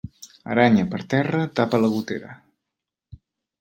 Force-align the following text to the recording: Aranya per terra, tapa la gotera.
Aranya 0.53 0.85
per 0.93 1.03
terra, 1.13 1.43
tapa 1.61 1.83
la 1.85 1.93
gotera. 1.95 2.35